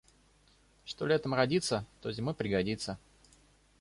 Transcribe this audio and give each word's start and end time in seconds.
Что 0.83 1.05
летом 1.05 1.35
родится, 1.35 1.85
то 2.01 2.11
зимой 2.11 2.33
пригодится. 2.33 2.97